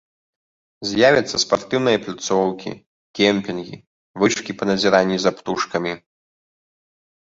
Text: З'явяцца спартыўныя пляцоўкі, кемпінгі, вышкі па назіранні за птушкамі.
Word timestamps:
З'явяцца 0.91 1.37
спартыўныя 1.43 1.97
пляцоўкі, 2.07 2.71
кемпінгі, 3.21 3.77
вышкі 4.25 4.51
па 4.63 4.73
назіранні 4.73 5.17
за 5.25 5.31
птушкамі. 5.39 5.93